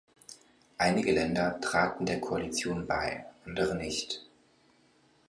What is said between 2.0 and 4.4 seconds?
der Koalition bei, andere nicht.